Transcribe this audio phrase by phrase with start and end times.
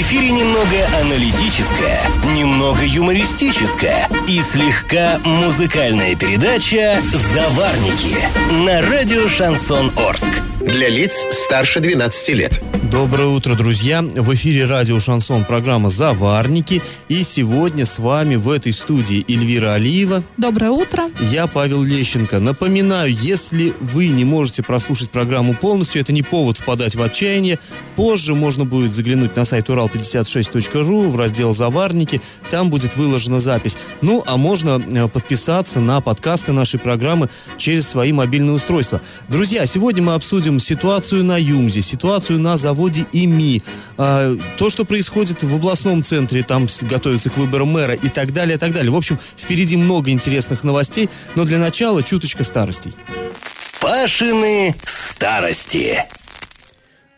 [0.00, 2.00] эфире немного аналитическая,
[2.34, 8.16] немного юмористическая и слегка музыкальная передача «Заварники»
[8.64, 10.40] на радио «Шансон Орск».
[10.60, 12.62] Для лиц старше 12 лет.
[12.90, 14.02] Доброе утро, друзья!
[14.02, 16.82] В эфире радио «Шансон» программа «Заварники».
[17.08, 20.24] И сегодня с вами в этой студии Эльвира Алиева.
[20.36, 21.04] Доброе утро.
[21.30, 22.40] Я Павел Лещенко.
[22.40, 27.60] Напоминаю, если вы не можете прослушать программу полностью, это не повод впадать в отчаяние.
[27.94, 32.20] Позже можно будет заглянуть на сайт урал56.ру в раздел «Заварники».
[32.50, 33.76] Там будет выложена запись.
[34.02, 39.00] Ну, а можно э, подписаться на подкасты нашей программы через свои мобильные устройства.
[39.28, 43.62] Друзья, сегодня мы обсудим ситуацию на Юмзе, ситуацию на заводе ИМИ,
[43.98, 48.56] э, то, что происходит в областном центре, там готовится к выбору мэра и так далее,
[48.56, 48.90] и так далее.
[48.90, 52.94] В общем, впереди много интересных новостей, но для начала чуточка старостей.
[53.80, 56.06] Пашины старости.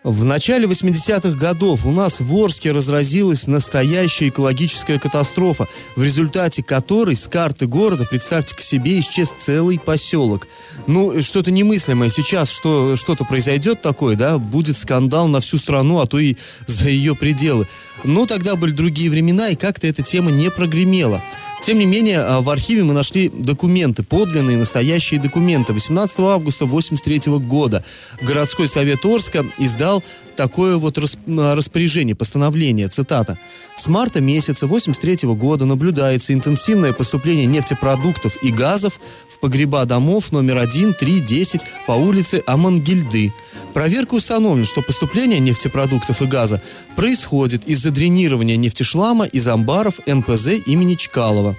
[0.04, 7.14] В начале 80-х годов у нас в Орске разразилась настоящая экологическая катастрофа, в результате которой
[7.14, 10.48] с карты города, представьте к себе, исчез целый поселок.
[10.88, 12.10] Ну, что-то немыслимое.
[12.10, 16.34] Сейчас что, что-то произойдет такое, да, будет скандал на всю страну, а то и
[16.66, 17.68] за ее пределы.
[18.02, 21.22] Но тогда были другие времена, и как-то эта тема не прогремела.
[21.62, 25.72] Тем не менее, а, в архиве мы нашли документы, подлинные, настоящие документы.
[25.72, 27.84] 18 августа 83 года
[28.20, 29.91] городской совет Орска издал
[30.36, 33.38] такое вот распоряжение, постановление, цитата.
[33.76, 40.58] «С марта месяца 83 года наблюдается интенсивное поступление нефтепродуктов и газов в погреба домов номер
[40.58, 43.32] 1, 3, 10 по улице Амангильды.
[43.74, 46.62] Проверка установлена, что поступление нефтепродуктов и газа
[46.96, 51.56] происходит из-за дренирования нефтешлама из амбаров НПЗ имени Чкалова.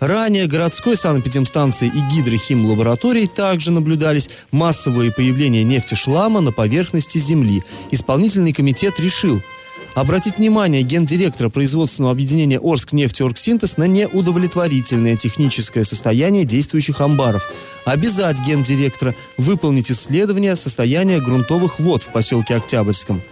[0.00, 7.62] Ранее городской санэпидемстанции и гидрохимлаборатории также наблюдались массовые появления нефтешлама на поверхности Земли.
[7.90, 9.42] Исполнительный комитет решил
[9.94, 17.52] обратить внимание гендиректора производственного объединения Орск нефтеоргсинтез на неудовлетворительное техническое состояние действующих амбаров.
[17.84, 23.22] Обязать гендиректора выполнить исследование состояния грунтовых вод в поселке Октябрьском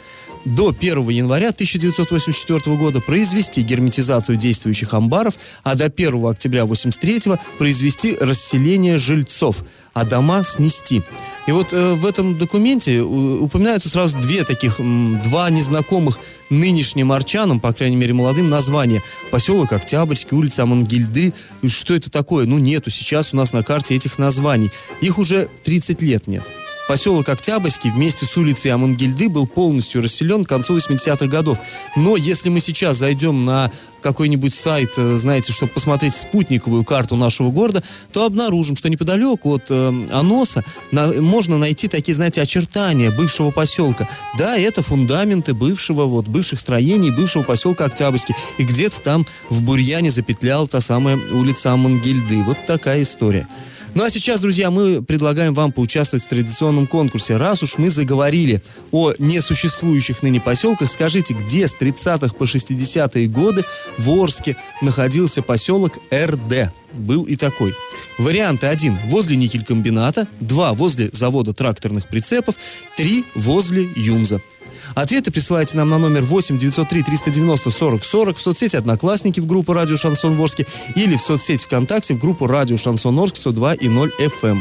[0.45, 8.17] до 1 января 1984 года произвести герметизацию действующих амбаров, а до 1 октября 1983 произвести
[8.21, 11.03] расселение жильцов, а дома снести.
[11.47, 16.19] И вот э, в этом документе э, упоминаются сразу две таких, м, два незнакомых
[16.51, 19.03] нынешним арчанам, по крайней мере молодым, названия.
[19.31, 21.35] Поселок Октябрьский, улица Амангильды.
[21.67, 22.47] Что это такое?
[22.47, 24.71] Ну нету сейчас у нас на карте этих названий.
[25.01, 26.49] Их уже 30 лет нет.
[26.89, 31.59] Поселок Октябрьский вместе с улицей Амангельды был полностью расселен к концу 80-х годов.
[31.97, 37.51] Но если мы сейчас зайдем на какой-нибудь сайт, э, знаете, чтобы посмотреть спутниковую карту нашего
[37.51, 43.51] города, то обнаружим, что неподалеку от э, Аноса на, можно найти такие, знаете, очертания бывшего
[43.51, 44.09] поселка.
[44.39, 48.35] Да, это фундаменты бывшего, вот, бывших строений, бывшего поселка Октябрьский.
[48.57, 52.43] И где-то там в бурьяне запетляла та самая улица Амангельды.
[52.45, 53.47] Вот такая история.
[53.95, 57.37] Ну а сейчас, друзья, мы предлагаем вам поучаствовать в традиционном конкурсе.
[57.37, 58.63] Раз уж мы заговорили
[58.93, 63.65] о несуществующих ныне поселках, скажите, где с 30-х по 60-е годы
[63.99, 66.73] в Орске находился поселок РД?
[66.93, 67.75] Был и такой.
[68.19, 72.57] Варианты 1 возле никелькомбината, 2 возле завода тракторных прицепов,
[72.97, 74.41] 3 возле Юмза.
[74.95, 79.73] Ответы присылайте нам на номер 8 903 390 40 40 в соцсети «Одноклассники» в группу
[79.73, 84.11] «Радио Шансон Ворске» или в соцсети ВКонтакте в группу «Радио Шансон Орск» 102 и 0
[84.19, 84.61] FM.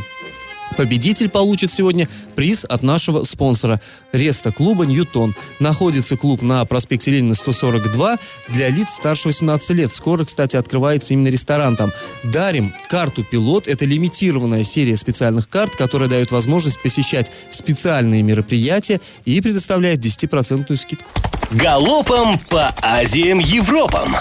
[0.76, 5.36] Победитель получит сегодня приз от нашего спонсора Реста клуба «Ньютон».
[5.60, 8.18] Находится клуб на проспекте Ленина 142
[8.50, 9.92] для лиц старше 18 лет.
[9.92, 11.92] Скоро, кстати, открывается именно ресторан там.
[12.24, 13.68] Дарим карту «Пилот».
[13.68, 21.10] Это лимитированная серия специальных карт, которая дает возможность посещать специальные мероприятия и предоставляет 10% скидку.
[21.52, 24.16] Галопом по Азиям Европам!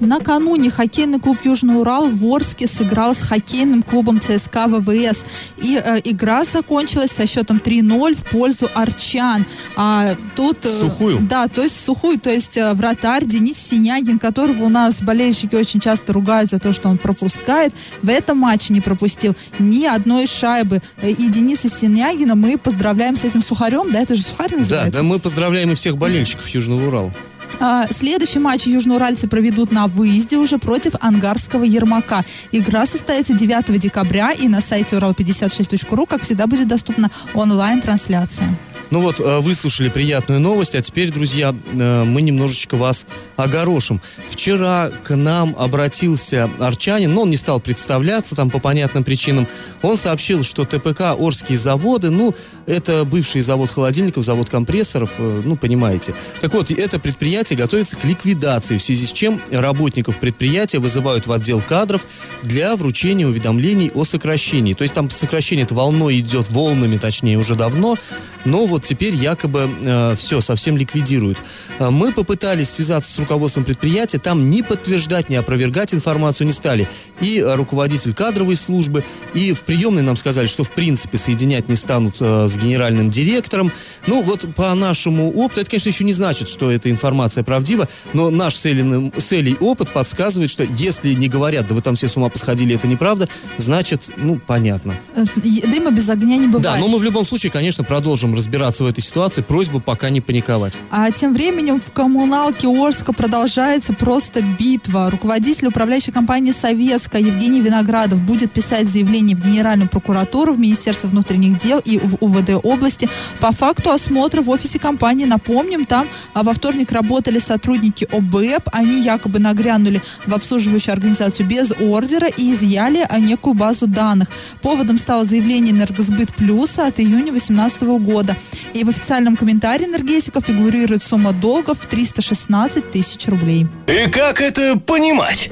[0.00, 5.24] Накануне хоккейный клуб Южный Урал в Орске сыграл с хоккейным клубом ЦСКА ВВС.
[5.58, 9.44] И э, игра закончилась со счетом 3-0 в пользу арчан.
[9.76, 10.64] А тут...
[10.64, 11.18] Э, сухую?
[11.20, 12.18] Да, то есть сухую.
[12.18, 16.72] То есть э, вратарь Денис Синягин, которого у нас болельщики очень часто ругают за то,
[16.72, 20.80] что он пропускает, в этом матче не пропустил ни одной шайбы.
[21.02, 23.92] И Дениса Синягина мы поздравляем с этим сухарем.
[23.92, 24.92] Да, это же сухарь называется?
[24.92, 27.12] Да, да мы поздравляем и всех болельщиков Южного Урала.
[27.58, 32.24] А, следующий матч южноуральцы проведут на выезде уже против ангарского Ермака.
[32.52, 38.56] Игра состоится 9 декабря и на сайте урал56.ру, как всегда, будет доступна онлайн-трансляция.
[38.90, 43.06] Ну вот, э, выслушали приятную новость, а теперь, друзья, э, мы немножечко вас
[43.36, 44.02] огорошим.
[44.28, 49.46] Вчера к нам обратился арчанин, но он не стал представляться там по понятным причинам.
[49.82, 52.34] Он сообщил, что ТПК «Орские заводы», ну,
[52.66, 56.14] это бывший завод холодильников, завод компрессоров, э, ну, понимаете.
[56.40, 61.32] Так вот, это предприятие готовится к ликвидации, в связи с чем работников предприятия вызывают в
[61.32, 62.06] отдел кадров
[62.42, 64.74] для вручения уведомлений о сокращении.
[64.74, 67.96] То есть там сокращение это волной идет, волнами точнее, уже давно,
[68.44, 71.38] но вот теперь якобы э, все, совсем ликвидируют.
[71.78, 76.88] Э, мы попытались связаться с руководством предприятия, там ни подтверждать, ни опровергать информацию не стали.
[77.20, 79.04] И э, руководитель кадровой службы,
[79.34, 83.72] и в приемной нам сказали, что в принципе соединять не станут э, с генеральным директором.
[84.06, 88.30] Ну вот по нашему опыту, это, конечно, еще не значит, что эта информация правдива, но
[88.30, 92.28] наш с Элей опыт подсказывает, что если не говорят, да вы там все с ума
[92.28, 93.28] посходили, это неправда,
[93.58, 94.94] значит, ну, понятно.
[95.14, 96.62] Э, Дыма без огня не бывает.
[96.62, 99.42] Да, но мы в любом случае, конечно, продолжим разбираться в этой ситуации.
[99.42, 100.78] Просьба пока не паниковать.
[100.90, 105.10] А тем временем в коммуналке Орска продолжается просто битва.
[105.10, 111.58] Руководитель управляющей компании «Советская» Евгений Виноградов будет писать заявление в Генеральную прокуратуру, в Министерство внутренних
[111.58, 113.08] дел и в УВД области
[113.40, 115.24] по факту осмотра в офисе компании.
[115.24, 118.68] Напомним, там а, во вторник работали сотрудники ОБЭП.
[118.72, 124.28] Они якобы нагрянули в обслуживающую организацию без ордера и изъяли а, некую базу данных.
[124.62, 128.36] Поводом стало заявление «Энергосбыт Плюса» от июня 2018 года.
[128.74, 133.66] И в официальном комментарии энергетиков фигурирует сумма долгов в 316 тысяч рублей.
[133.86, 135.50] И как это понимать?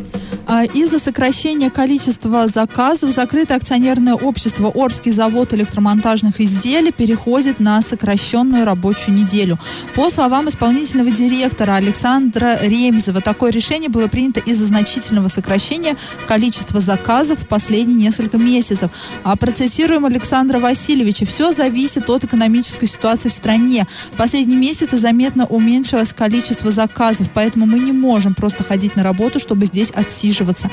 [0.51, 8.65] А, Из-за сокращения количества заказов закрытое акционерное общество Орский завод электромонтажных изделий переходит на сокращенную
[8.65, 9.59] рабочую неделю.
[9.95, 15.97] По словам исполнительного директора Александра Ремезова, такое решение было принято из-за значительного сокращения
[16.27, 18.91] количества заказов в последние несколько месяцев.
[19.25, 21.27] А процитируем Александра Васильевича.
[21.27, 23.87] Все зависит от экономической ситуации в стране.
[24.13, 29.39] В последние месяцы заметно уменьшилось количество заказов, поэтому мы не можем просто ходить на работу,
[29.39, 30.71] чтобы здесь отсиживаться.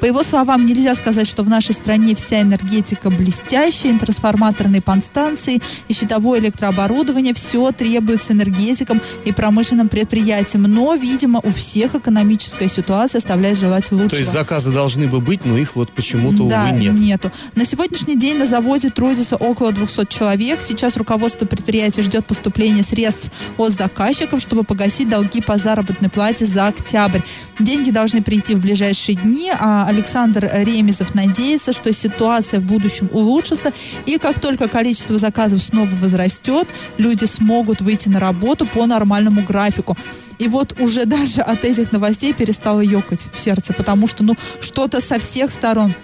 [0.00, 5.92] По его словам, нельзя сказать, что в нашей стране вся энергетика блестящая, трансформаторные подстанции и
[5.92, 10.62] щитовое электрооборудование, все требуется энергетикам и промышленным предприятиям.
[10.62, 14.10] Но, видимо, у всех экономическая ситуация оставляет желать лучшего.
[14.10, 16.94] То есть заказы должны бы быть, но их вот почему-то, да, увы, нет.
[16.94, 17.32] нету.
[17.54, 20.60] На сегодняшний день на заводе трудится около 200 человек.
[20.62, 26.68] Сейчас руководство предприятия ждет поступления средств от заказчиков, чтобы погасить долги по заработной плате за
[26.68, 27.20] октябрь.
[27.58, 33.72] Деньги должны прийти в ближайшие дни, а Александр Ремезов надеется, что ситуация в будущем улучшится,
[34.04, 36.68] и как только количество заказов снова возрастет,
[36.98, 39.96] люди смогут выйти на работу по нормальному графику.
[40.38, 45.00] И вот уже даже от этих новостей перестало ёкать в сердце, потому что, ну, что-то
[45.00, 45.94] со всех сторон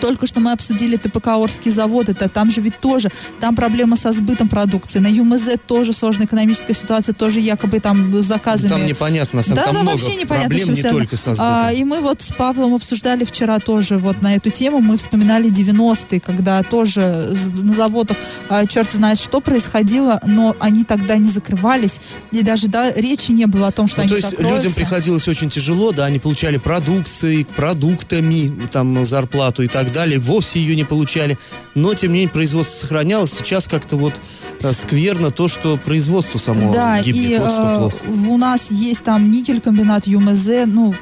[0.00, 3.10] только что мы обсудили ТПК Орский завод, это там же ведь тоже,
[3.40, 4.98] там проблема со сбытом продукции.
[4.98, 8.68] На ЮМЗ тоже сложная экономическая ситуация, тоже якобы там с заказами.
[8.70, 10.92] Там непонятно, на самом Да, там да, много вообще непонятно, проблем, не связано.
[11.00, 11.46] только со сбытом.
[11.54, 14.80] А, и мы вот с Павлом обсуждали вчера тоже вот на эту тему.
[14.80, 18.16] Мы вспоминали 90-е, когда тоже на заводах
[18.48, 22.00] а, черт знает что происходило, но они тогда не закрывались.
[22.32, 24.56] И даже да, речи не было о том, что Ну, они то есть закроются.
[24.56, 30.60] людям приходилось очень тяжело, да, они получали продукции, продуктами, там, зарплату и так далее, вовсе
[30.60, 31.38] ее не получали,
[31.74, 33.32] но, тем не менее, производство сохранялось.
[33.32, 34.20] Сейчас как-то вот
[34.62, 37.96] э, скверно то, что производство само Да, гибнет, и вот что э, плохо.
[38.30, 40.94] у нас есть там никель-комбинат ЮМЗ, ну,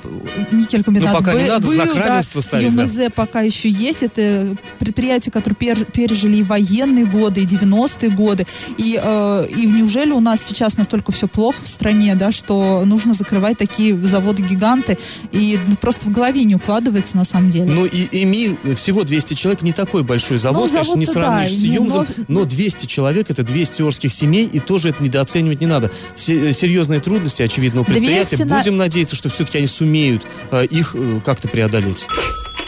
[0.50, 2.82] никель-комбинат Ну, пока не Б- надо был, знак да, равенства ставить, да.
[2.82, 4.02] ЮМЗ пока еще есть.
[4.02, 8.46] Это предприятия, которые пер- пережили и военные годы, и 90-е годы.
[8.78, 13.14] И, э, и неужели у нас сейчас настолько все плохо в стране, да, что нужно
[13.14, 14.98] закрывать такие заводы-гиганты?
[15.32, 17.66] И ну, просто в голове не укладывается на самом деле.
[17.66, 21.56] Ну и ИМИ всего 200 человек, не такой большой завод, Ну, конечно, не сравнишь да,
[21.56, 25.66] с Юмзом, но- но 200 человек это 200 орских семей, и тоже это недооценивать не
[25.66, 25.90] надо.
[26.16, 28.44] Се- Серьезные трудности, очевидно, у 200 предприятия.
[28.44, 32.06] на- Будем надеяться, что все-таки они сумеют э, их э, как-то преодолеть.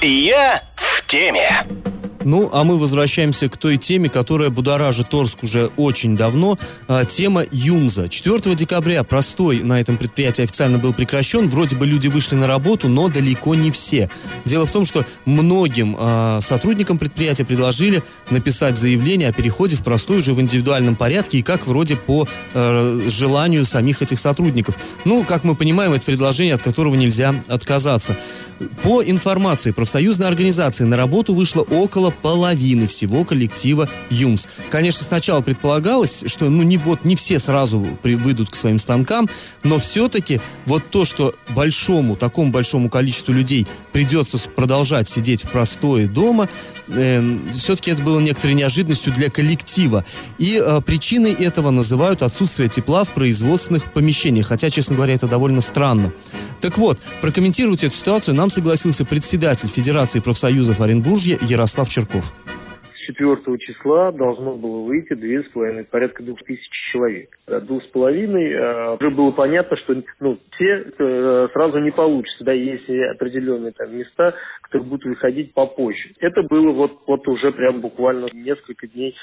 [0.03, 1.67] Я в теме.
[2.25, 6.59] Ну, а мы возвращаемся к той теме, которая будоражит Орск уже очень давно.
[6.89, 8.09] А, тема ЮМЗа.
[8.09, 11.49] 4 декабря простой на этом предприятии официально был прекращен.
[11.49, 14.09] Вроде бы люди вышли на работу, но далеко не все.
[14.45, 20.19] Дело в том, что многим а, сотрудникам предприятия предложили написать заявление о переходе в простой
[20.19, 24.77] уже в индивидуальном порядке и как вроде по э, желанию самих этих сотрудников.
[25.05, 28.17] Ну, как мы понимаем, это предложение, от которого нельзя отказаться.
[28.83, 34.47] По информации профсоюзной организации на работу вышло около половины всего коллектива ЮМС.
[34.71, 39.29] Конечно, сначала предполагалось, что ну не вот не все сразу при, выйдут к своим станкам,
[39.63, 46.07] но все-таки вот то, что большому, такому большому количеству людей придется продолжать сидеть в простое
[46.07, 46.49] дома,
[46.89, 50.05] э, эм, все-таки это было некоторой неожиданностью для коллектива.
[50.39, 55.61] И э, причиной этого называют отсутствие тепла в производственных помещениях, хотя, честно говоря, это довольно
[55.61, 56.13] странно.
[56.61, 62.33] Так вот, прокомментировать эту ситуацию нам согласился председатель Федерации профсоюзов Оренбуржья Ярослав Черков.
[63.07, 67.37] 4 числа должно было выйти две с половиной, порядка двух тысяч человек.
[67.47, 72.53] Двух с половиной э, уже было понятно, что ну, все э, сразу не получится, да,
[72.53, 76.15] есть определенные там места, которые будут выходить попозже.
[76.21, 79.15] Это было вот, вот уже прям буквально несколько дней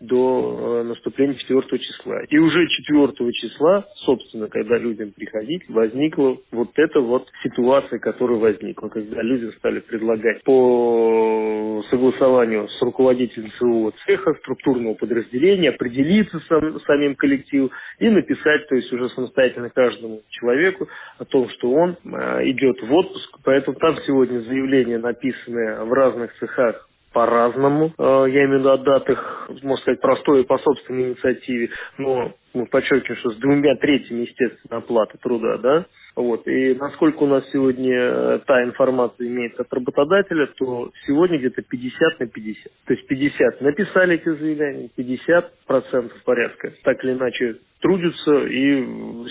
[0.00, 2.22] до э, наступления 4 числа.
[2.28, 8.88] И уже 4 числа, собственно, когда людям приходить, возникла вот эта вот ситуация, которая возникла,
[8.88, 17.14] когда люди стали предлагать по согласованию с руководителем своего цеха, структурного подразделения, определиться сам, самим
[17.14, 20.88] коллективом и написать, то есть уже самостоятельно каждому человеку
[21.18, 23.38] о том, что он э, идет в отпуск.
[23.44, 27.92] Поэтому там сегодня заявление, написанное в разных цехах по-разному.
[27.98, 33.20] Э, я имею в виду отдатых, можно сказать, простое по собственной инициативе, но мы подчеркиваем,
[33.20, 35.86] что с двумя третьими, естественно, оплаты труда, да,
[36.16, 36.46] вот.
[36.46, 42.20] И насколько у нас сегодня э, та информация имеется от работодателя, то сегодня где-то 50
[42.20, 42.72] на 50.
[42.86, 48.84] То есть 50 написали эти заявления, 50 процентов порядка так или иначе трудятся, и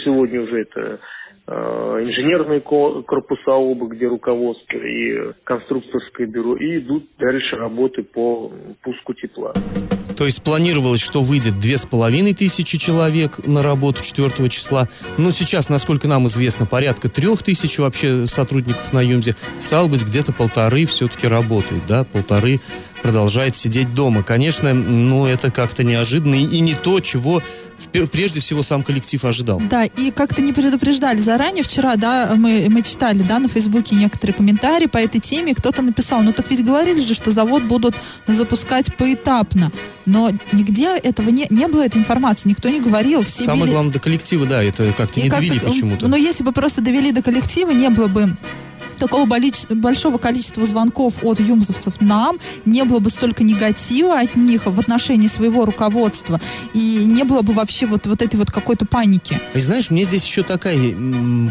[0.03, 0.99] сегодня уже это
[1.49, 8.51] инженерные корпуса оба, где руководство и конструкторское бюро, и идут дальше работы по
[8.83, 9.53] пуску тепла.
[10.15, 14.87] То есть планировалось, что выйдет две с половиной тысячи человек на работу 4 числа.
[15.17, 19.35] Но сейчас, насколько нам известно, порядка трех тысяч вообще сотрудников на ЮМЗе.
[19.59, 22.59] Стало быть, где-то полторы все-таки работает, да, полторы
[23.01, 24.23] продолжает сидеть дома.
[24.23, 27.41] Конечно, ну, это как-то неожиданно и не то, чего
[28.11, 29.61] прежде всего сам коллектив ожидал.
[29.69, 31.63] Да, и как-то не предупреждали заранее.
[31.63, 35.55] Вчера, да, мы, мы читали, да, на Фейсбуке некоторые комментарии по этой теме.
[35.55, 37.95] Кто-то написал, ну так ведь говорили же, что завод будут
[38.27, 39.71] запускать поэтапно.
[40.09, 43.21] Но нигде этого не, не было, этой информации, никто не говорил.
[43.21, 43.73] Все Самое били...
[43.73, 46.07] главное, до коллектива, да, это как-то не как довели почему-то.
[46.07, 48.35] Но если бы просто довели до коллектива, не было бы
[48.99, 49.27] такого
[49.69, 55.27] большого количества звонков от юмзовцев нам, не было бы столько негатива от них в отношении
[55.27, 56.39] своего руководства,
[56.73, 59.39] и не было бы вообще вот, вот этой вот какой-то паники.
[59.53, 60.77] И знаешь, мне здесь еще такая,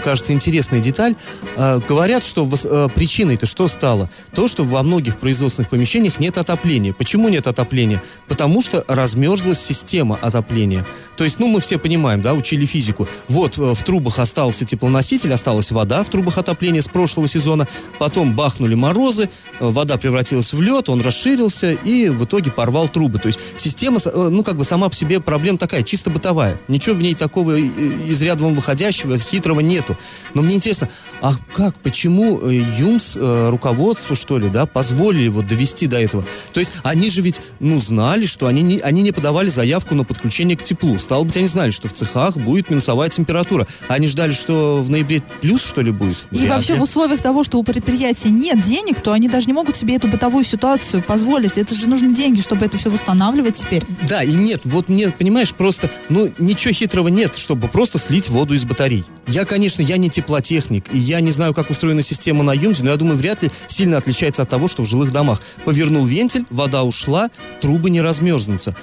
[0.04, 1.16] кажется, интересная деталь.
[1.56, 4.10] А, говорят, что а, причиной-то что стало?
[4.34, 6.92] То, что во многих производственных помещениях нет отопления.
[6.92, 8.02] Почему нет отопления?
[8.28, 10.86] Потому что размерзлась система отопления.
[11.16, 13.08] То есть, ну, мы все понимаем, да, учили физику.
[13.26, 17.66] Вот э, в трубах остался теплоноситель, осталась вода в трубах отопления с прошлого сезона, сезона.
[17.98, 19.28] Потом бахнули морозы, э,
[19.60, 23.18] вода превратилась в лед, он расширился и в итоге порвал трубы.
[23.18, 26.60] То есть система, э, ну как бы сама по себе проблема такая, чисто бытовая.
[26.68, 29.96] Ничего в ней такого из ряда вон выходящего, хитрого нету.
[30.34, 30.88] Но мне интересно,
[31.20, 36.24] а как, почему э, ЮМС, руководство, что ли, да, позволили вот довести до этого?
[36.52, 40.04] То есть они же ведь, ну, знали, что они не, они не подавали заявку на
[40.04, 40.98] подключение к теплу.
[40.98, 43.66] Стало быть, они знали, что в цехах будет минусовая температура.
[43.88, 46.26] Они ждали, что в ноябре плюс, что ли, будет?
[46.30, 46.78] И Вряд вообще ли.
[46.78, 50.08] в условиях того, что у предприятия нет денег, то они даже не могут себе эту
[50.08, 51.58] бытовую ситуацию позволить.
[51.58, 53.82] Это же нужны деньги, чтобы это все восстанавливать теперь.
[54.08, 58.54] Да, и нет, вот мне, понимаешь, просто, ну, ничего хитрого нет, чтобы просто слить воду
[58.54, 59.04] из батарей.
[59.26, 62.88] Я, конечно, я не теплотехник, и я не знаю, как устроена система на Юмзе, но
[62.92, 65.42] я думаю, вряд ли сильно отличается от того, что в жилых домах.
[65.66, 67.28] Повернул вентиль, вода ушла,
[67.60, 68.74] трубы не размерзнутся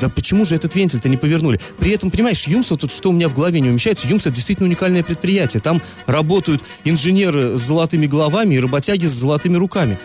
[0.00, 1.60] да почему же этот вентиль-то не повернули?
[1.78, 4.34] При этом, понимаешь, ЮМС, вот тут что у меня в голове не умещается, ЮМС это
[4.34, 5.60] действительно уникальное предприятие.
[5.60, 9.98] Там работают инженеры с золотыми головами и работяги с золотыми руками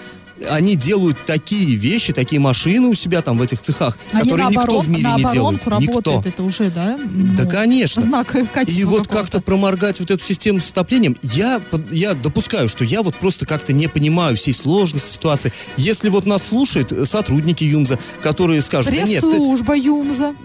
[0.50, 4.62] они делают такие вещи, такие машины у себя там в этих цехах, они которые на
[4.62, 5.68] никто в мире не делает.
[5.68, 6.22] работает, никто.
[6.26, 6.98] это уже, да?
[6.98, 8.02] Да, ну, конечно.
[8.02, 12.84] Знак качества И вот как-то проморгать вот эту систему с отоплением, я, я допускаю, что
[12.84, 15.52] я вот просто как-то не понимаю всей сложности ситуации.
[15.78, 18.92] Если вот нас слушают сотрудники ЮМЗа, которые скажут...
[18.92, 20.36] Пресс-служба да ЮМЗа.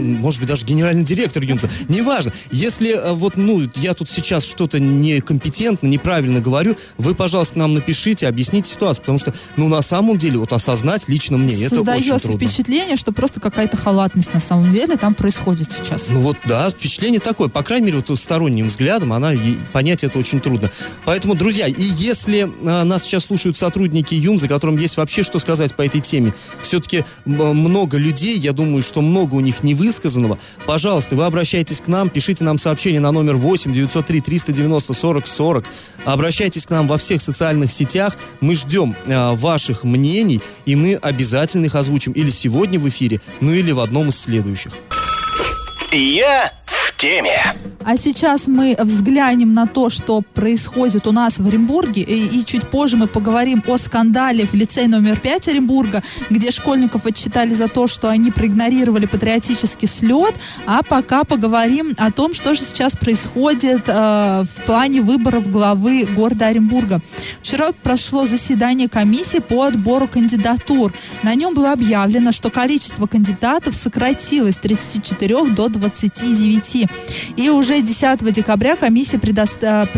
[0.00, 1.68] Может быть, даже генеральный директор ЮМЗа.
[1.88, 2.32] Неважно.
[2.50, 8.28] Если э, вот, ну, я тут сейчас что-то некомпетентно, неправильно говорю, вы, пожалуйста, нам напишите,
[8.28, 12.36] объясните ситуацию, потому что ну, на самом деле, вот осознать лично мне, это очень трудно.
[12.36, 16.10] впечатление, что просто какая-то халатность на самом деле там происходит сейчас.
[16.10, 17.48] Ну вот, да, впечатление такое.
[17.48, 19.32] По крайней мере, вот сторонним взглядом она,
[19.72, 20.70] понять это очень трудно.
[21.04, 25.38] Поэтому, друзья, и если а, нас сейчас слушают сотрудники ЮМ, за которым есть вообще что
[25.38, 31.16] сказать по этой теме, все-таки много людей, я думаю, что много у них невысказанного, пожалуйста,
[31.16, 35.64] вы обращайтесь к нам, пишите нам сообщение на номер 8 903 390 40 40,
[36.04, 41.66] обращайтесь к нам во всех социальных сетях, мы ждем а, ваших мнений, и мы обязательно
[41.66, 44.72] их озвучим или сегодня в эфире, ну или в одном из следующих.
[45.92, 47.54] Я в теме.
[47.84, 52.68] А сейчас мы взглянем на то, что происходит у нас в Оренбурге, и, и чуть
[52.70, 57.86] позже мы поговорим о скандале в лицее номер 5 Оренбурга, где школьников отчитали за то,
[57.86, 60.34] что они проигнорировали патриотический слет,
[60.66, 66.46] а пока поговорим о том, что же сейчас происходит э, в плане выборов главы города
[66.46, 67.00] Оренбурга.
[67.40, 70.92] Вчера прошло заседание комиссии по отбору кандидатур.
[71.22, 76.86] На нем было объявлено, что количество кандидатов сократилось с 34 до 29.
[77.36, 79.88] И уже 10 декабря комиссия предоста...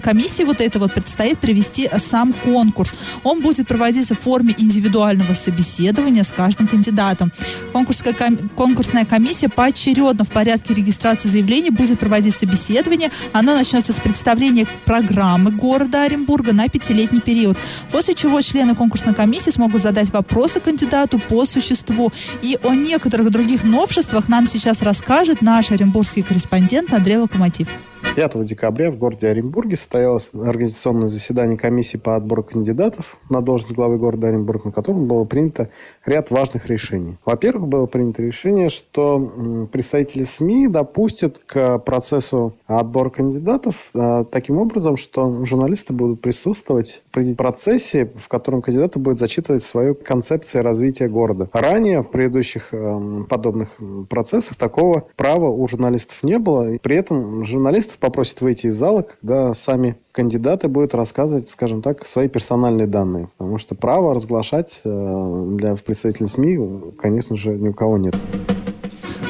[0.00, 2.94] комиссии вот это вот предстоит провести сам конкурс.
[3.22, 7.32] Он будет проводиться в форме индивидуального собеседования с каждым кандидатом.
[7.72, 8.48] Конкурсная, ком...
[8.50, 13.10] конкурсная комиссия поочередно в порядке регистрации заявлений будет проводить собеседование.
[13.32, 17.56] Оно начнется с представления программы города Оренбурга на пятилетний период.
[17.90, 22.12] После чего члены конкурсной комиссии смогут задать вопросы кандидату по существу.
[22.42, 27.68] И о некоторых других новшествах нам сейчас расскажет наш оренбургский корреспондент Андрей Локомотив.
[28.14, 33.98] 5 декабря в городе Оренбурге состоялось организационное заседание комиссии по отбору кандидатов на должность главы
[33.98, 35.70] города Оренбург, на котором было принято
[36.06, 37.16] ряд важных решений.
[37.24, 44.96] Во-первых, было принято решение, что представители СМИ допустят к процессу отбора кандидатов а, таким образом,
[44.96, 51.48] что журналисты будут присутствовать при процессе, в котором кандидаты будут зачитывать свою концепцию развития города.
[51.52, 53.70] Ранее в предыдущих эм, подобных
[54.08, 56.74] процессах такого права у журналистов не было.
[56.74, 62.06] И при этом журналистов попросят выйти из зала, когда сами кандидаты будут рассказывать, скажем так,
[62.06, 63.30] свои персональные данные.
[63.38, 68.14] Потому что право разглашать э, для представителей СМИ, конечно же, ни у кого нет.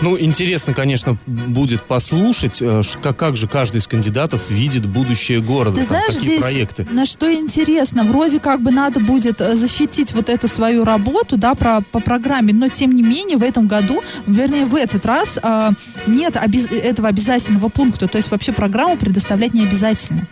[0.04, 5.80] Ну, интересно, конечно, будет послушать, э, как, как же каждый из кандидатов видит будущее города.
[5.80, 6.86] Ты там, знаешь, какие здесь проекты.
[6.90, 11.54] на что интересно, вроде как бы надо будет э, защитить вот эту свою работу, да,
[11.54, 15.70] про, по программе, но тем не менее в этом году, вернее в этот раз э,
[16.06, 20.28] нет обез- этого обязательного пункта, то есть вообще программу предоставлять не обязательно.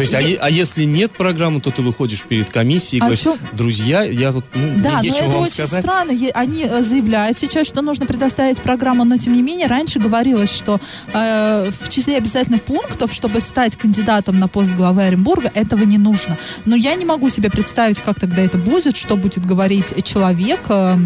[0.00, 3.04] То есть, а, Е- а если нет программы, то ты выходишь перед комиссией и А
[3.04, 3.36] говоришь, чё?
[3.52, 5.82] друзья, я вот, ну, Да, мне но это очень сказать.
[5.84, 6.12] странно.
[6.34, 10.80] Они э, заявляют сейчас, что нужно предоставить программу, но тем не менее раньше говорилось, что
[11.12, 16.38] э, в числе обязательных пунктов, чтобы стать кандидатом на пост главы Оренбурга, этого не нужно.
[16.64, 20.60] Но я не могу себе представить, как тогда это будет, что будет говорить человек.
[20.68, 20.96] э,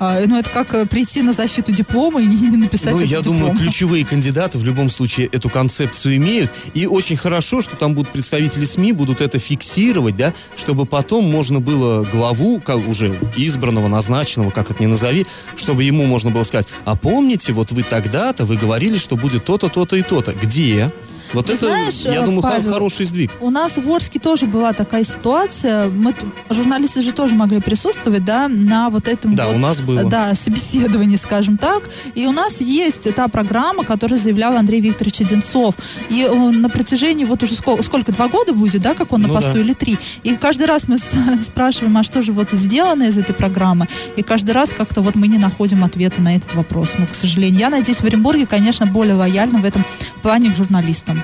[0.00, 3.38] э, ну, это как э, прийти на защиту диплома и не, написать Ну, я диплом.
[3.38, 6.50] думаю, ключевые кандидаты в любом случае эту концепцию имеют.
[6.74, 11.60] И очень хорошо, что там будут представители СМИ, будут это фиксировать, да, чтобы потом можно
[11.60, 16.68] было главу, как уже избранного, назначенного, как это ни назови, чтобы ему можно было сказать,
[16.84, 20.32] а помните, вот вы тогда-то, вы говорили, что будет то-то, то-то и то-то.
[20.32, 20.92] Где?
[21.34, 23.30] Вот Ты это, знаешь, я э, думаю, Павел, хороший сдвиг.
[23.40, 25.88] У нас в Орске тоже была такая ситуация.
[25.88, 26.14] Мы,
[26.50, 30.04] журналисты же тоже могли присутствовать, да, на вот этом Да, вот, у нас было.
[30.04, 31.88] да, собеседовании, скажем так.
[32.14, 35.74] И у нас есть та программа, которую заявлял Андрей Викторович Одинцов.
[36.08, 39.28] И э, на протяжении вот уже сколько, сколько, два года будет, да, как он на
[39.28, 39.60] Ну посту да.
[39.60, 39.98] или три.
[40.22, 43.86] И каждый раз мы с- спрашиваем, а что же вот сделано из этой программы?
[44.16, 46.92] И каждый раз как-то вот мы не находим ответа на этот вопрос.
[46.98, 47.60] Ну, к сожалению.
[47.60, 49.84] Я надеюсь, в Оренбурге, конечно, более лояльно в этом
[50.22, 51.17] плане к журналистам.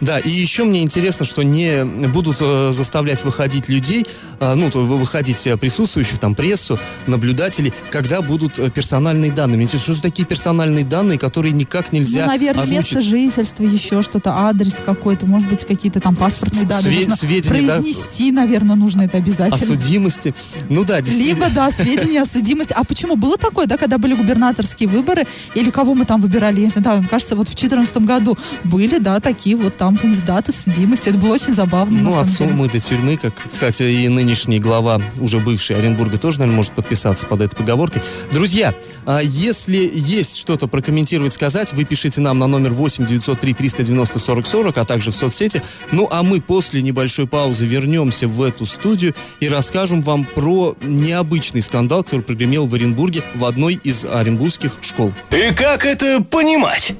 [0.00, 4.06] Да, и еще мне интересно, что не будут э, заставлять выходить людей,
[4.38, 9.56] э, ну, то выходить присутствующих, там, прессу, наблюдателей, когда будут э, персональные данные.
[9.56, 12.92] Мне интересно, что же такие персональные данные, которые никак нельзя ну, наверное, озвучить?
[12.92, 16.92] место жительства, еще что-то, адрес какой-то, может быть, какие-то там паспортные данные.
[16.92, 19.66] све- нужно сведения, да, произнести, наверное, нужно это О обязательно.
[19.66, 20.34] судимости.
[20.68, 21.34] Ну да, действительно.
[21.34, 22.72] Либо, да, сведения о судимости.
[22.74, 23.16] А почему?
[23.16, 26.60] Было такое, да, когда были губернаторские выборы, или кого мы там выбирали?
[26.60, 31.12] Если, да, кажется, вот в 2014 году были, да, такие вот там кандидаты с судимостью.
[31.12, 35.38] Это было очень забавно, Ну, от суммы до тюрьмы, как, кстати, и нынешний глава, уже
[35.38, 38.02] бывший Оренбурга, тоже, наверное, может подписаться под этой поговоркой.
[38.32, 38.74] Друзья,
[39.06, 44.46] а если есть что-то прокомментировать, сказать, вы пишите нам на номер 8 903 390 40
[44.46, 45.62] 40, а также в соцсети.
[45.92, 51.62] Ну, а мы после небольшой паузы вернемся в эту студию и расскажем вам про необычный
[51.62, 55.12] скандал, который прогремел в Оренбурге в одной из оренбургских школ.
[55.30, 56.94] И как это понимать?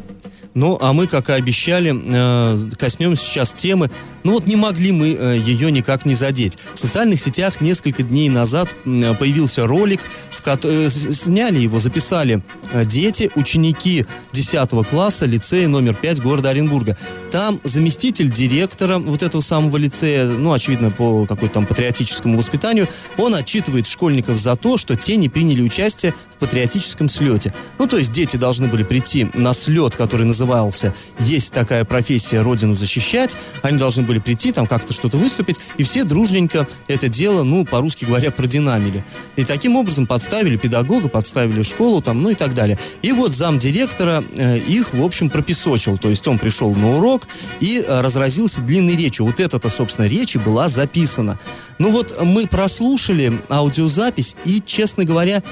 [0.54, 3.90] Ну, а мы, как и обещали, э, коснемся сейчас темы.
[4.24, 6.58] Ну вот не могли мы э, ее никак не задеть.
[6.74, 12.84] В социальных сетях несколько дней назад м, появился ролик, в котором сняли его, записали э,
[12.84, 16.98] дети, ученики 10 класса лицея номер 5 города Оренбурга.
[17.30, 23.34] Там заместитель директора вот этого самого лицея, ну, очевидно, по какой-то там патриотическому воспитанию, он
[23.34, 27.54] отчитывает школьников за то, что те не приняли участие в патриотическом слете.
[27.78, 32.74] Ну, то есть дети должны были прийти на слет, который назывался «Есть такая профессия Родину
[32.74, 33.36] защищать».
[33.62, 38.06] Они должны были прийти, там как-то что-то выступить, и все дружненько это дело, ну, по-русски
[38.06, 39.04] говоря, продинамили.
[39.36, 42.78] И таким образом подставили педагога, подставили школу, там, ну и так далее.
[43.02, 45.96] И вот замдиректора э, их, в общем, пропесочил.
[45.96, 47.19] То есть он пришел на урок
[47.60, 49.26] и э, разразился длинной речью.
[49.26, 51.38] Вот эта-то, собственно, речь была записана.
[51.78, 55.42] Ну вот мы прослушали аудиозапись и, честно говоря,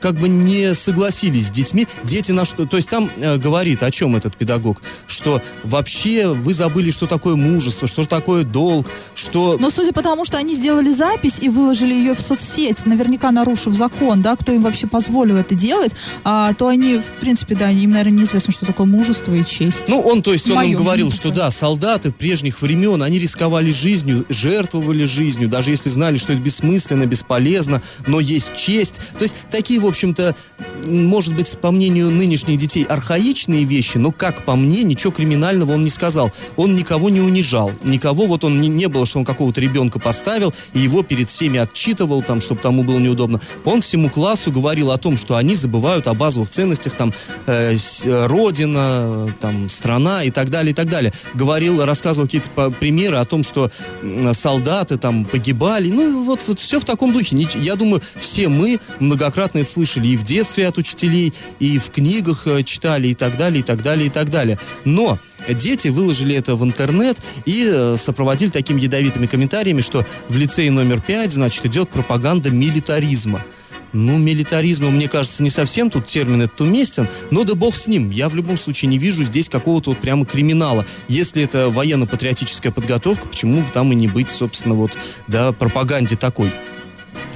[0.00, 1.86] как бы не согласились с детьми.
[2.04, 2.66] Дети на что...
[2.66, 7.36] То есть там э, говорит о чем этот педагог, что вообще вы забыли, что такое
[7.36, 9.56] мужество, что такое долг, что...
[9.58, 13.74] Но судя по тому, что они сделали запись и выложили ее в соцсеть, наверняка нарушив
[13.74, 17.90] закон, да, кто им вообще позволил это делать, а, то они, в принципе, да, им,
[17.90, 19.84] наверное, неизвестно, что такое мужество и честь.
[19.88, 23.72] Ну, он, то есть, он Моё им говорил, что да, солдаты прежних времен, они рисковали
[23.72, 29.00] жизнью, жертвовали жизнью, даже если знали, что это бессмысленно, бесполезно, но есть честь.
[29.18, 30.34] То есть, такие, в общем-то,
[30.86, 35.84] может быть, по мнению нынешних детей, архаичные вещи, но, как по мне, ничего криминального он
[35.84, 36.32] не сказал.
[36.56, 40.54] Он никого не унижал, никого, вот он не, не было, что он какого-то ребенка поставил
[40.72, 43.40] и его перед всеми отчитывал, там, чтобы тому было неудобно.
[43.64, 47.12] Он всему классу говорил о том, что они забывают о базовых ценностях, там,
[47.46, 51.12] э, э, родина, там, страна и так далее, и так далее.
[51.34, 53.70] Говорил, рассказывал какие-то примеры о том, что
[54.32, 55.90] солдаты там погибали.
[55.90, 57.36] Ну, вот, вот все в таком духе.
[57.56, 62.46] Я думаю, все мы многократно это слышали и в детстве от учителей, и в книгах
[62.46, 64.58] э, читали, и так далее, и так далее, и так далее.
[64.84, 70.70] Но дети выложили это в интернет и э, сопроводили такими ядовитыми комментариями, что в лицее
[70.70, 73.42] номер пять, значит, идет пропаганда милитаризма.
[73.92, 78.10] Ну, милитаризм, мне кажется, не совсем тут термин этот уместен, но да бог с ним.
[78.10, 80.84] Я в любом случае не вижу здесь какого-то вот прямо криминала.
[81.08, 84.92] Если это военно-патриотическая подготовка, почему бы там и не быть, собственно, вот,
[85.26, 86.52] да, пропаганде такой.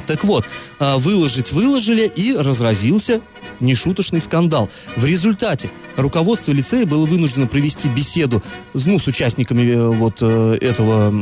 [0.07, 0.45] Так вот,
[0.79, 3.21] а, выложить выложили, и разразился
[3.61, 4.71] нешуточный скандал.
[4.97, 8.43] В результате руководство лицея было вынуждено провести беседу
[8.75, 11.13] ну, с участниками э, вот э, этого,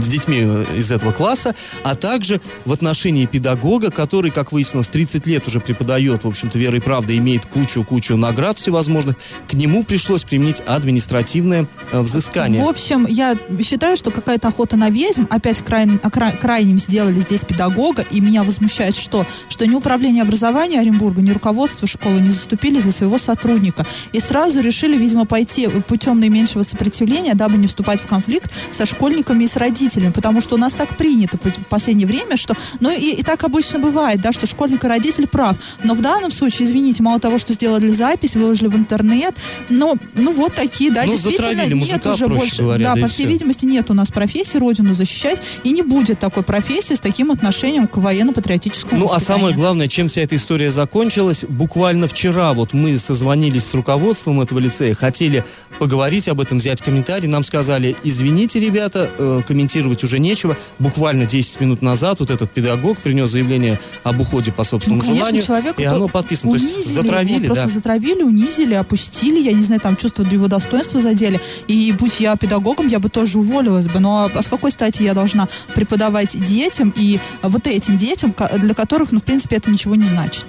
[0.00, 5.26] с детьми э, из этого класса, а также в отношении педагога, который, как выяснилось, 30
[5.26, 9.16] лет уже преподает, в общем-то, верой и правдой, имеет кучу-кучу наград всевозможных,
[9.46, 12.62] к нему пришлось применить административное взыскание.
[12.64, 17.44] В общем, я считаю, что какая-то охота на ведьм, опять край- кра- крайним сделали здесь
[17.44, 19.26] педагога, и меня возмущает что?
[19.48, 23.86] Что ни управление образования Оренбурга, ни руководство школы не заступили за своего сотрудника.
[24.12, 29.44] И сразу решили, видимо, пойти путем наименьшего сопротивления, дабы не вступать в конфликт со школьниками
[29.44, 33.10] и с родителями, потому что у нас так принято в последнее время, что, ну и,
[33.10, 37.02] и так обычно бывает, да, что школьник и родитель прав, но в данном случае, извините,
[37.02, 39.36] мало того, что сделали запись, выложили в интернет,
[39.68, 43.24] но, ну вот такие, да, Ну, действительно нет уже больше, говоря, да, да по всей
[43.24, 43.32] всё.
[43.32, 47.86] видимости, нет у нас профессии родину защищать, и не будет такой профессии с таким отношением
[47.88, 49.40] к военно-патриотическому Ну, а воспитанию.
[49.40, 54.58] самое главное, чем вся эта история закончилась, буквально вчера вот мы созвонились с руководством этого
[54.58, 55.44] лицея, хотели
[55.78, 60.58] поговорить об этом, взять комментарий, нам сказали, извините, ребята, э, комментировать уже нечего.
[60.78, 65.24] Буквально 10 минут назад вот этот педагог принес заявление об уходе по собственному Ну, конечно,
[65.24, 66.52] желанию, человека и оно подписано.
[66.52, 67.72] То есть унизили затравили, его, просто да.
[67.72, 71.40] затравили, унизили, опустили, я не знаю, там чувство его достоинства задели.
[71.66, 74.00] И будь я педагогом, я бы тоже уволилась бы.
[74.00, 79.12] Но а с какой стати я должна преподавать детям и вот этим детям, для которых,
[79.12, 80.44] ну, в принципе, это ничего не значит.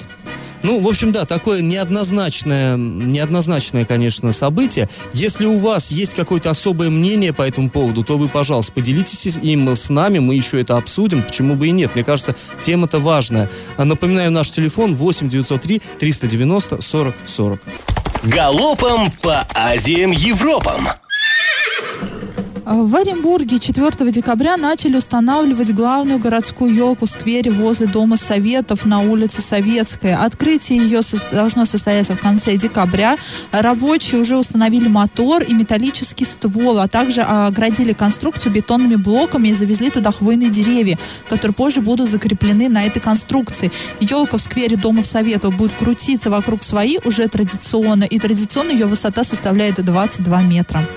[0.64, 4.90] Ну, в общем, да, такое неоднозначное, неоднозначное, конечно, событие.
[5.14, 9.70] Если у вас есть какое-то особое мнение по этому поводу, то вы, пожалуйста, поделитесь им
[9.70, 11.96] с нами, мы еще это обсудим, почему бы и нет.
[11.96, 13.50] Мне кажется, тема-то важная.
[13.78, 17.62] А Напоминаю, наш телефон 8 903 390 40 40.
[18.24, 20.88] Галопом по Азиям Европам.
[22.72, 29.00] В Оренбурге 4 декабря начали устанавливать главную городскую елку в сквере возле Дома Советов на
[29.00, 30.24] улице Советская.
[30.24, 31.02] Открытие ее
[31.32, 33.18] должно состояться в конце декабря.
[33.52, 39.54] Рабочие уже установили мотор и металлический ствол, а также а, оградили конструкцию бетонными блоками и
[39.56, 43.72] завезли туда хвойные деревья, которые позже будут закреплены на этой конструкции.
[44.00, 49.24] Елка в сквере Дома Советов будет крутиться вокруг своей уже традиционно, и традиционно ее высота
[49.24, 50.88] составляет 22 метра.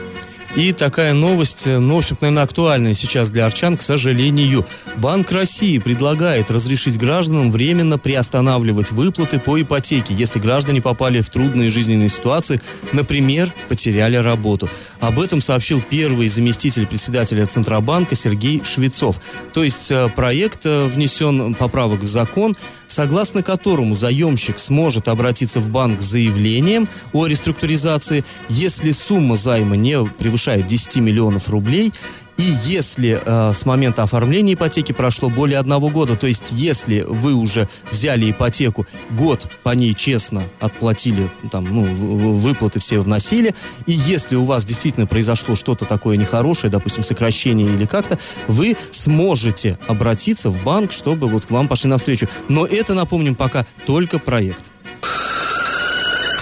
[0.55, 4.67] И такая новость, ну, в общем наверное, актуальная сейчас для арчан, к сожалению.
[4.97, 11.71] Банк России предлагает разрешить гражданам временно приостанавливать выплаты по ипотеке, если граждане попали в трудные
[11.71, 12.61] жизненные ситуации,
[12.93, 14.69] например, потеряли работу.
[15.01, 19.23] Об этом сообщил первый заместитель председателя Центробанка Сергей Швецов.
[19.55, 22.55] То есть э, проект э, внесен поправок в закон,
[22.89, 30.05] согласно которому заемщик сможет обратиться в банк с заявлением о реструктуризации, если сумма займа не
[30.05, 31.93] превышает 10 миллионов рублей,
[32.39, 37.35] И если э, с момента оформления ипотеки прошло более одного года, то есть если вы
[37.35, 43.55] уже взяли ипотеку, год по ней честно отплатили, там, ну, выплаты все вносили,
[43.87, 49.79] и если у вас действительно произошло что-то такое нехорошее, допустим, сокращение или как-то, вы сможете
[49.87, 52.29] обратиться в банк, чтобы вот к вам пошли навстречу.
[52.49, 54.73] Но это, напомним, пока только проект.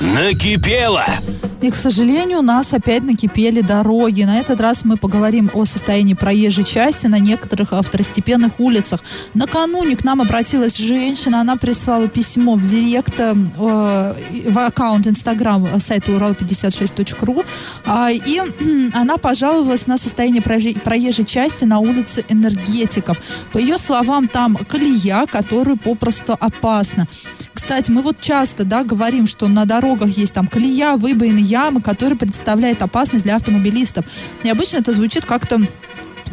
[0.01, 1.05] Накипело!
[1.61, 4.23] И, к сожалению, у нас опять накипели дороги.
[4.23, 9.01] На этот раз мы поговорим о состоянии проезжей части на некоторых второстепенных улицах.
[9.35, 16.13] Накануне к нам обратилась женщина, она прислала письмо в директ, э, в аккаунт Инстаграм сайта
[16.13, 17.45] урал56.ру,
[17.85, 23.19] э, и э, она пожаловалась на состояние проезжей, проезжей части на улице энергетиков.
[23.53, 27.07] По ее словам, там колея, которая попросту опасна.
[27.53, 32.17] Кстати, мы вот часто, да, говорим, что на дорогах есть там колея, выбоины, ямы, которые
[32.17, 34.05] представляют опасность для автомобилистов.
[34.45, 35.61] И обычно это звучит как-то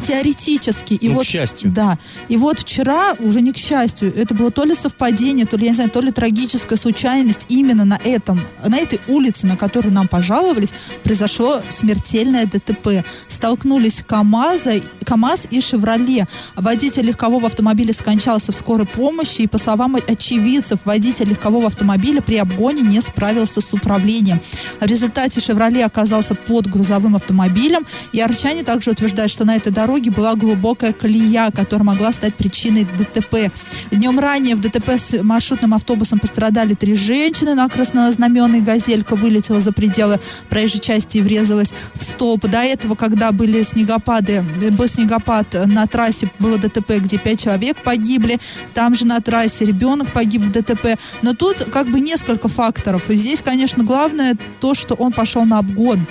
[0.02, 0.94] теоретически.
[0.94, 1.70] И ну, вот, к счастью.
[1.70, 1.98] Да.
[2.28, 5.70] И вот вчера, уже не к счастью, это было то ли совпадение, то ли, я
[5.70, 7.46] не знаю, то ли трагическая случайность.
[7.48, 13.04] Именно на этом, на этой улице, на которую нам пожаловались, произошло смертельное ДТП.
[13.26, 16.26] Столкнулись КАМАЗа, КАМАЗ и Шевроле.
[16.54, 22.36] Водитель легкового автомобиля скончался в скорой помощи, и по словам очевидцев, водитель легкового автомобиля при
[22.36, 24.40] обгоне не справился с управлением.
[24.80, 29.87] В результате Шевроле оказался под грузовым автомобилем, и арчане также утверждают, что на этой дороге
[29.88, 33.50] дороге была глубокая колея, которая могла стать причиной ДТП.
[33.90, 37.54] Днем ранее в ДТП с маршрутным автобусом пострадали три женщины.
[37.54, 40.20] На краснознаменной газелька вылетела за пределы
[40.50, 42.42] проезжей части и врезалась в столб.
[42.42, 44.44] До этого, когда были снегопады,
[44.76, 48.38] был снегопад на трассе, было ДТП, где пять человек погибли.
[48.74, 50.98] Там же на трассе ребенок погиб в ДТП.
[51.22, 53.08] Но тут как бы несколько факторов.
[53.08, 56.06] И здесь, конечно, главное то, что он пошел на обгон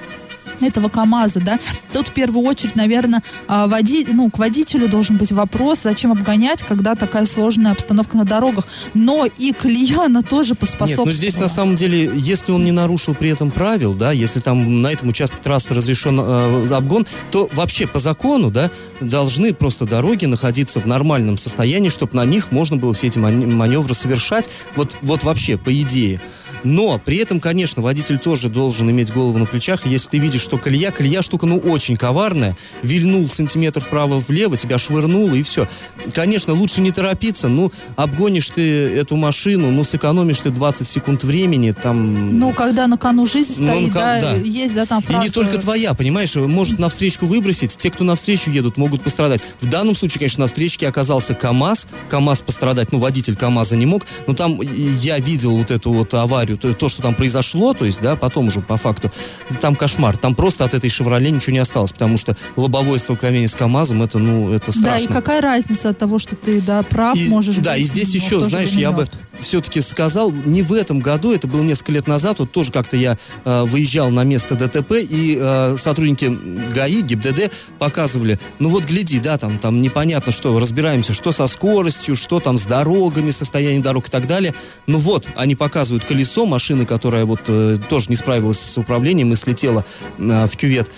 [0.62, 1.60] этого КАМАЗа, да,
[1.94, 6.64] тут в первую очередь, наверное, а, води, ну, к водителю должен быть вопрос, зачем обгонять,
[6.64, 8.66] когда такая сложная обстановка на дорогах.
[8.94, 11.08] Но и колея, она тоже поспособствовала.
[11.08, 14.40] Нет, ну здесь на самом деле, если он не нарушил при этом правил, да, если
[14.40, 19.86] там на этом участке трассы разрешен э, обгон, то вообще по закону, да, должны просто
[19.86, 24.50] дороги находиться в нормальном состоянии, чтобы на них можно было все эти маневры совершать.
[24.76, 26.22] Вот, вот вообще, по идее.
[26.64, 29.86] Но при этом, конечно, водитель тоже должен иметь голову на плечах.
[29.86, 32.58] Если ты видишь, что колея, колея штука, ну, очень коварная.
[32.84, 35.68] Вильнул сантиметр вправо-влево, тебя швырнуло, и все.
[36.14, 37.48] Конечно, лучше не торопиться.
[37.48, 42.40] Ну, обгонишь ты эту машину, ну, сэкономишь ты 20 секунд времени, там...
[42.40, 45.22] Ну, когда на кону жизнь ну, стоит, да, да, есть, да, там фраза...
[45.22, 49.04] И не только твоя, понимаешь, может на встречку выбросить, те, кто на встречу едут, могут
[49.04, 49.44] пострадать.
[49.60, 54.04] В данном случае, конечно, на встречке оказался КАМАЗ, КАМАЗ пострадать, ну, водитель КАМАЗа не мог,
[54.28, 58.02] но там я видел вот эту вот аварию, то, то что там произошло, то есть,
[58.02, 59.12] да, потом уже по факту,
[59.60, 63.56] там кошмар, там просто от этой «Шевроле» ничего не осталось, потому что лобовое столкновение с
[63.56, 64.90] КАМАЗом, это, ну, это страшно.
[64.92, 67.66] Да, и какая разница от того, что ты, да, прав и, можешь да, быть.
[67.66, 69.08] Да, и здесь еще, знаешь, я бы
[69.40, 73.18] все-таки сказал, не в этом году, это было несколько лет назад, вот тоже как-то я
[73.46, 76.26] э, выезжал на место ДТП, и э, сотрудники
[76.74, 82.16] ГАИ, ГИБДД показывали, ну вот гляди, да, там, там непонятно что, разбираемся, что со скоростью,
[82.16, 84.54] что там с дорогами, состоянием дорог и так далее.
[84.88, 89.36] Ну вот, они показывают колесо машины, которая вот э, тоже не справилась с управлением и
[89.36, 89.86] слетела
[90.18, 90.90] э, в кювет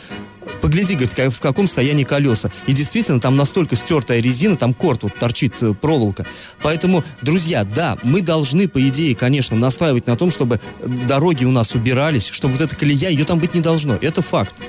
[0.62, 2.52] погляди, говорит, в каком состоянии колеса.
[2.68, 6.26] И действительно, там настолько стертая резина, там корт, вот торчит э, проволока.
[6.62, 10.60] Поэтому, друзья, да, мы должны, по идее, конечно, настаивать на том, чтобы
[11.08, 13.98] дороги у нас убирались, чтобы вот эта колея, ее там быть не должно.
[14.02, 14.62] Это факт.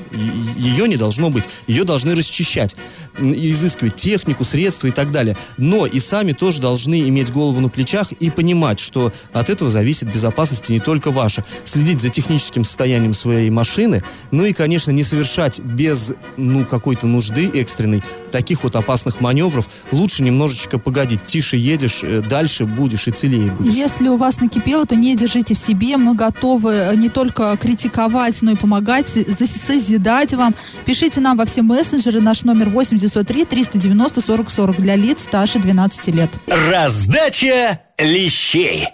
[0.57, 1.45] Ее не должно быть.
[1.67, 2.77] Ее должны расчищать,
[3.19, 5.37] изыскивать технику, средства и так далее.
[5.57, 10.13] Но и сами тоже должны иметь голову на плечах и понимать, что от этого зависит
[10.13, 11.45] безопасность не только ваша.
[11.65, 17.51] Следить за техническим состоянием своей машины, ну и, конечно, не совершать без, ну, какой-то нужды
[17.55, 21.25] экстренной таких вот опасных маневров лучше немножечко погодить.
[21.25, 23.75] Тише едешь, э, дальше будешь и целее будешь.
[23.75, 25.97] Если у вас накипело, то не держите в себе.
[25.97, 30.55] Мы готовы э, не только критиковать, но и помогать, созидать вам.
[30.85, 32.21] Пишите нам во все мессенджеры.
[32.21, 36.31] Наш номер 8 903 390 40 40 для лиц старше 12 лет.
[36.47, 38.87] Раздача лещей.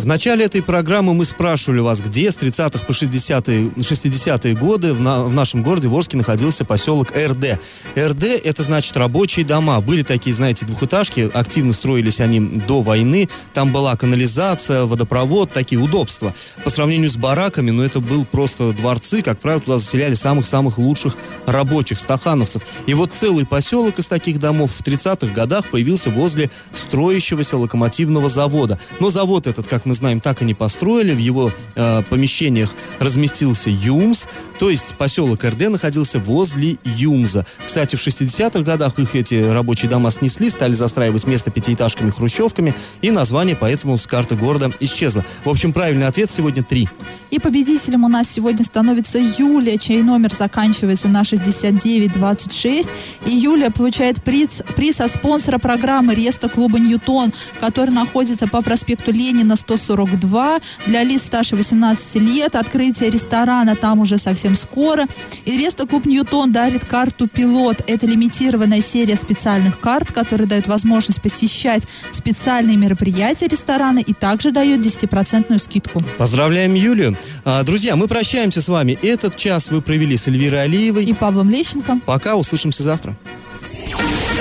[0.00, 5.00] В начале этой программы мы спрашивали вас, где с 30-х по 60-е 60 годы в,
[5.02, 7.60] на, в нашем городе Ворске находился поселок РД.
[7.94, 9.78] РД– это значит рабочие дома.
[9.82, 13.28] Были такие, знаете, двухэтажки, активно строились они до войны.
[13.52, 16.34] Там была канализация, водопровод, такие удобства.
[16.64, 21.14] По сравнению с бараками, ну это был просто дворцы, как правило, туда заселяли самых-самых лучших
[21.44, 22.62] рабочих, стахановцев.
[22.86, 28.80] И вот целый поселок из таких домов в 30-х годах появился возле строящегося локомотивного завода.
[28.98, 31.12] Но завод этот, как мы мы знаем, так и не построили.
[31.12, 34.26] В его э, помещениях разместился ЮМС,
[34.60, 37.44] то есть поселок РД находился возле ЮМЗа.
[37.66, 42.72] Кстати, в 60-х годах их эти рабочие дома снесли, стали застраивать место пятиэтажками, хрущевками,
[43.02, 45.24] и название поэтому с карты города исчезло.
[45.44, 46.88] В общем, правильный ответ сегодня три.
[47.30, 52.88] И победителем у нас сегодня становится Юлия, чей номер заканчивается на 6926.
[53.26, 59.12] И Юлия получает приз, приз от спонсора программы Реста клуба Ньютон, который находится по проспекту
[59.12, 62.54] Ленина 142 для лиц старше 18 лет.
[62.54, 65.06] Открытие ресторана там уже совсем скоро.
[65.44, 67.82] И Реста клуб Ньютон дарит карту «Пилот».
[67.86, 74.80] Это лимитированная серия специальных карт, которые дают возможность посещать специальные мероприятия ресторана и также дает
[74.80, 76.02] 10% скидку.
[76.18, 77.16] Поздравляем Юлию.
[77.44, 78.98] А, друзья, мы прощаемся с вами.
[79.02, 81.04] Этот час вы провели с Эльвирой Алиевой.
[81.04, 82.00] И Павлом Лещенко.
[82.06, 83.16] Пока, услышимся завтра.